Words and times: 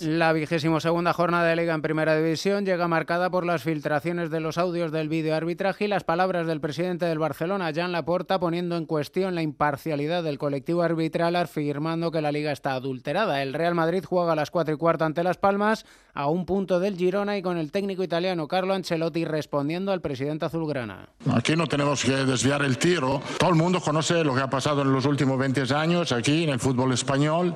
La 0.00 0.32
vigésimo 0.32 0.80
segunda 0.80 1.12
jornada 1.12 1.44
de 1.44 1.56
Liga 1.56 1.74
en 1.74 1.82
Primera 1.82 2.16
División 2.16 2.64
llega 2.64 2.88
marcada 2.88 3.28
por 3.28 3.44
las 3.44 3.62
filtraciones 3.62 4.30
de 4.30 4.40
los 4.40 4.56
audios 4.56 4.92
del 4.92 5.10
vídeo 5.10 5.34
arbitraje 5.34 5.84
y 5.84 5.88
las 5.88 6.04
palabras 6.04 6.46
del 6.46 6.60
presidente 6.60 7.04
del 7.04 7.18
Barcelona, 7.18 7.70
Jan 7.74 7.92
Laporta, 7.92 8.40
poniendo 8.40 8.78
en 8.78 8.86
cuestión 8.86 9.34
la 9.34 9.42
imparcialidad 9.42 10.22
del 10.22 10.38
colectivo 10.38 10.80
arbitral, 10.80 11.36
afirmando 11.36 12.10
que 12.10 12.22
la 12.22 12.32
Liga 12.32 12.50
está 12.50 12.72
adulterada. 12.72 13.42
El 13.42 13.52
Real 13.52 13.74
Madrid 13.74 14.02
juega 14.06 14.32
a 14.32 14.36
las 14.36 14.50
cuatro 14.50 14.74
y 14.74 14.78
cuarto 14.78 15.04
ante 15.04 15.22
Las 15.22 15.36
Palmas, 15.36 15.84
a 16.14 16.28
un 16.28 16.46
punto 16.46 16.80
del 16.80 16.96
Girona 16.96 17.36
y 17.36 17.42
con 17.42 17.58
el 17.58 17.70
técnico 17.70 18.02
italiano 18.02 18.48
Carlo 18.48 18.72
Ancelotti 18.72 19.26
respondiendo 19.26 19.92
al 19.92 20.00
presidente 20.00 20.46
azulgrana. 20.46 21.10
Aquí 21.30 21.56
no 21.56 21.66
tenemos 21.66 22.02
que 22.02 22.12
desviar 22.12 22.62
el 22.62 22.78
tiro. 22.78 23.20
Todo 23.38 23.50
el 23.50 23.56
mundo 23.56 23.80
conoce 23.80 24.24
lo 24.24 24.34
que 24.34 24.40
ha 24.40 24.48
pasado 24.48 24.80
en 24.80 24.92
los 24.92 25.04
últimos 25.04 25.38
20 25.38 25.74
años 25.74 26.12
aquí 26.12 26.44
en 26.44 26.50
el 26.50 26.58
fútbol 26.58 26.92
español. 26.92 27.54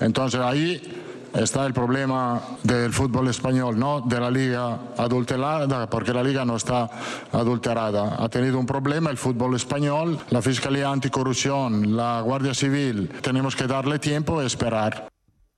Entonces 0.00 0.40
ahí 0.40 1.05
está 1.34 1.66
el 1.66 1.74
problema 1.74 2.40
del 2.62 2.92
fútbol 2.92 3.28
español, 3.28 3.78
no 3.78 4.00
de 4.00 4.20
la 4.20 4.30
liga 4.30 4.78
adulterada, 4.96 5.88
porque 5.88 6.12
la 6.12 6.22
liga 6.22 6.44
no 6.44 6.56
está 6.56 6.88
adulterada. 7.32 8.16
Ha 8.18 8.28
tenido 8.28 8.58
un 8.58 8.66
problema 8.66 9.10
el 9.10 9.16
fútbol 9.16 9.54
español, 9.54 10.18
la 10.30 10.42
Fiscalía 10.42 10.90
Anticorrupción, 10.90 11.96
la 11.96 12.20
Guardia 12.20 12.54
Civil. 12.54 13.10
Tenemos 13.20 13.56
que 13.56 13.66
darle 13.66 13.98
tiempo 13.98 14.42
y 14.42 14.46
esperar. 14.46 15.08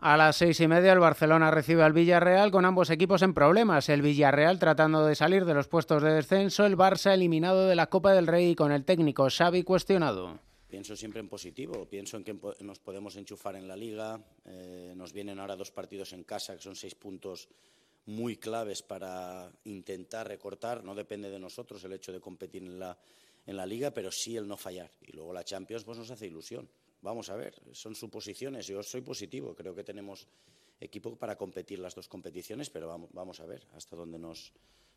A 0.01 0.17
las 0.17 0.37
seis 0.37 0.61
y 0.61 0.69
media 0.69 0.93
el 0.93 1.01
Barcelona 1.01 1.51
recibe 1.51 1.83
al 1.83 1.93
Villarreal 1.93 2.53
con 2.53 2.65
ambos 2.65 2.89
equipos 2.91 3.23
en 3.23 3.35
problemas. 3.35 3.89
El 3.89 4.01
Villarreal 4.01 4.61
tratando 4.61 5.05
de 5.05 5.17
salir 5.17 5.45
de 5.45 5.55
los 5.55 5.67
puestos 5.67 6.05
de 6.05 6.13
descenso, 6.13 6.67
el 6.67 6.77
Barça 6.77 7.13
eliminado 7.13 7.67
de 7.67 7.75
la 7.75 7.89
Copa 7.89 8.13
del 8.13 8.29
Rey 8.29 8.51
y 8.51 8.55
con 8.55 8.71
el 8.71 8.85
técnico 8.85 9.27
Xavi 9.29 9.65
cuestionado. 9.65 10.39
Pienso 10.69 10.95
siempre 10.95 11.21
en 11.21 11.29
positivo, 11.29 11.89
pienso 11.89 12.19
en 12.19 12.25
que 12.25 12.39
nos 12.61 12.79
podemos 12.79 13.17
enchufar 13.17 13.57
en 13.57 13.67
la 13.67 13.75
liga, 13.75 14.21
eh, 14.45 14.93
nos 14.95 15.15
vienen 15.15 15.39
ahora 15.39 15.57
dos 15.57 15.71
partidos 15.71 16.13
en 16.13 16.25
casa 16.25 16.55
que 16.55 16.63
son 16.63 16.77
seis 16.77 16.95
puntos 16.95 17.49
muy 18.05 18.37
claves 18.37 18.83
para 18.83 19.51
intentar 19.65 20.29
recortar, 20.29 20.85
no 20.85 20.95
depende 20.95 21.31
de 21.31 21.39
nosotros 21.39 21.83
el 21.85 21.95
hecho 21.95 22.13
de 22.13 22.21
competir 22.21 22.63
en 22.63 22.79
la, 22.79 22.99
en 23.47 23.57
la 23.57 23.65
liga, 23.65 23.93
pero 23.93 24.11
sí 24.13 24.37
el 24.37 24.47
no 24.47 24.59
fallar. 24.59 24.91
Y 25.07 25.13
luego 25.13 25.33
la 25.33 25.43
Champions 25.43 25.85
pues 25.85 25.97
nos 25.97 26.11
hace 26.11 26.27
ilusión. 26.27 26.69
Vamos 27.01 27.31
a 27.31 27.37
ver, 27.37 27.55
son 27.73 27.95
suposiciones, 27.95 28.67
yo 28.67 28.83
soy 28.83 29.01
positivo, 29.01 29.55
creo 29.55 29.75
que 29.75 29.85
tenemos 29.85 30.27
equipo 30.81 31.17
para 31.17 31.37
competir 31.37 31.79
las 31.79 31.95
dos 31.95 32.09
competiciones, 32.09 32.69
pero 32.69 32.89
vamos, 32.89 33.09
vamos 33.13 33.41
a 33.41 33.47
ver 33.47 33.67
hasta 33.73 33.97
dónde 33.97 34.19
nos, 34.19 34.53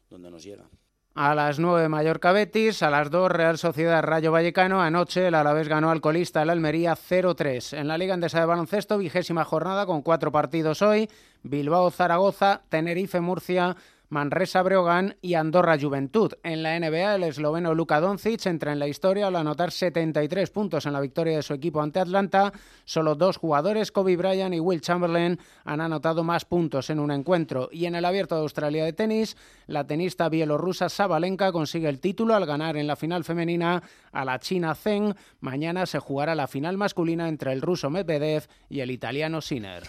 dónde 0.09 0.29
nos 0.29 0.43
llega. 0.43 0.69
A 1.13 1.35
las 1.35 1.59
9 1.59 1.89
Mallorca 1.89 2.31
Betis, 2.31 2.81
a 2.81 2.89
las 2.89 3.11
2 3.11 3.29
Real 3.29 3.57
Sociedad 3.57 4.01
Rayo 4.01 4.31
Vallecano. 4.31 4.81
Anoche 4.81 5.27
el 5.27 5.35
Alavés 5.35 5.67
ganó 5.67 5.91
al 5.91 5.99
colista 5.99 6.41
el 6.41 6.49
Almería 6.49 6.95
0-3. 6.95 7.77
En 7.77 7.89
la 7.89 7.97
Liga 7.97 8.13
Andesa 8.13 8.39
de 8.39 8.45
Baloncesto, 8.45 8.97
vigésima 8.97 9.43
jornada 9.43 9.85
con 9.85 10.03
cuatro 10.03 10.31
partidos 10.31 10.81
hoy. 10.81 11.09
Bilbao 11.43 11.91
Zaragoza, 11.91 12.61
Tenerife 12.69 13.19
Murcia, 13.19 13.75
Manresa 14.11 14.61
Breogán 14.61 15.15
y 15.21 15.35
Andorra 15.35 15.79
Juventud. 15.79 16.33
En 16.43 16.63
la 16.63 16.77
NBA, 16.77 17.15
el 17.15 17.23
esloveno 17.23 17.73
Luka 17.73 18.01
Doncic 18.01 18.45
entra 18.45 18.73
en 18.73 18.79
la 18.79 18.89
historia 18.89 19.27
al 19.27 19.37
anotar 19.37 19.71
73 19.71 20.49
puntos 20.49 20.85
en 20.85 20.91
la 20.91 20.99
victoria 20.99 21.37
de 21.37 21.43
su 21.43 21.53
equipo 21.53 21.81
ante 21.81 22.01
Atlanta. 22.01 22.51
Solo 22.83 23.15
dos 23.15 23.37
jugadores, 23.37 23.93
Kobe 23.93 24.17
Bryant 24.17 24.53
y 24.53 24.59
Will 24.59 24.81
Chamberlain, 24.81 25.39
han 25.63 25.79
anotado 25.79 26.25
más 26.25 26.43
puntos 26.43 26.89
en 26.89 26.99
un 26.99 27.09
encuentro. 27.09 27.69
Y 27.71 27.85
en 27.85 27.95
el 27.95 28.03
Abierto 28.03 28.35
de 28.35 28.41
Australia 28.41 28.83
de 28.83 28.91
tenis, 28.91 29.37
la 29.67 29.87
tenista 29.87 30.27
bielorrusa 30.27 30.89
Sabalenka 30.89 31.53
consigue 31.53 31.87
el 31.87 32.01
título 32.01 32.35
al 32.35 32.45
ganar 32.45 32.75
en 32.75 32.87
la 32.87 32.97
final 32.97 33.23
femenina 33.23 33.81
a 34.11 34.25
la 34.25 34.39
China 34.39 34.75
Zheng. 34.75 35.15
Mañana 35.39 35.85
se 35.85 35.99
jugará 35.99 36.35
la 36.35 36.47
final 36.47 36.75
masculina 36.75 37.29
entre 37.29 37.53
el 37.53 37.61
ruso 37.61 37.89
Medvedev 37.89 38.43
y 38.67 38.81
el 38.81 38.91
italiano 38.91 39.39
Sinner. 39.39 39.83